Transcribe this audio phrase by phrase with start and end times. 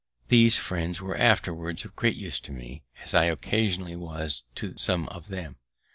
[0.29, 5.07] These friends were afterwards of great use to me, as I occasionally was to some
[5.09, 5.57] of them.